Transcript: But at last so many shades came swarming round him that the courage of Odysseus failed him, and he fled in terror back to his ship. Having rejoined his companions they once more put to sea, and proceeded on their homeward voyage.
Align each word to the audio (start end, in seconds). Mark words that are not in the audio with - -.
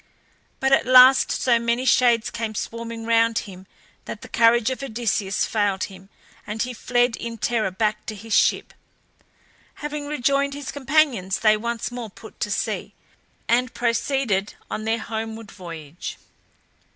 But 0.59 0.71
at 0.73 0.87
last 0.87 1.31
so 1.31 1.59
many 1.59 1.85
shades 1.85 2.31
came 2.31 2.55
swarming 2.55 3.05
round 3.05 3.37
him 3.45 3.67
that 4.05 4.23
the 4.23 4.27
courage 4.29 4.71
of 4.71 4.81
Odysseus 4.81 5.45
failed 5.45 5.83
him, 5.83 6.09
and 6.47 6.59
he 6.63 6.73
fled 6.73 7.15
in 7.17 7.37
terror 7.37 7.69
back 7.69 8.07
to 8.07 8.15
his 8.15 8.33
ship. 8.33 8.73
Having 9.75 10.07
rejoined 10.07 10.55
his 10.55 10.71
companions 10.71 11.37
they 11.41 11.55
once 11.55 11.91
more 11.91 12.09
put 12.09 12.39
to 12.39 12.49
sea, 12.49 12.95
and 13.47 13.75
proceeded 13.75 14.55
on 14.71 14.85
their 14.85 14.97
homeward 14.97 15.51
voyage. 15.51 16.17